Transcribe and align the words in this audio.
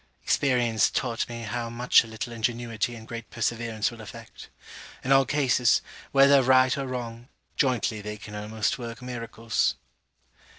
Experience 0.23 0.89
taught 0.89 1.29
me 1.29 1.43
how 1.43 1.69
much 1.69 2.03
a 2.03 2.07
little 2.07 2.33
ingenuity 2.33 2.95
and 2.95 3.07
great 3.07 3.29
perseverance 3.29 3.91
will 3.91 4.01
effect. 4.01 4.49
In 5.03 5.11
all 5.11 5.25
cases, 5.25 5.83
whether 6.11 6.39
of 6.39 6.47
right 6.47 6.75
or 6.75 6.87
wrong, 6.87 7.27
jointly 7.55 8.01
they 8.01 8.17
can 8.17 8.33
almost 8.33 8.79
work 8.79 9.03
miracles. 9.03 9.75